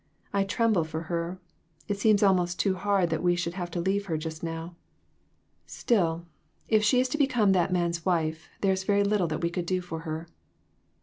I 0.33 0.43
trem 0.45 0.73
ble 0.73 0.83
for 0.83 1.01
her. 1.13 1.37
It 1.87 1.99
seems 1.99 2.23
almost 2.23 2.59
too 2.59 2.73
hard 2.73 3.11
that 3.11 3.21
we 3.21 3.35
should 3.35 3.53
have 3.53 3.69
to 3.69 3.79
leave 3.79 4.07
her 4.07 4.17
just 4.17 4.41
now. 4.41 4.73
Still, 5.67 6.25
if 6.67 6.83
she 6.83 6.99
is 6.99 7.07
INTUITIONS. 7.09 7.31
411 7.31 7.53
to 7.53 7.53
become 7.53 7.53
that 7.77 7.79
man's 7.79 8.03
wife 8.03 8.49
there 8.61 8.73
is 8.73 8.83
very 8.83 9.03
little 9.03 9.27
that 9.27 9.41
we 9.41 9.51
could 9.51 9.67
do 9.67 9.79
for 9.79 9.99
her." 9.99 10.27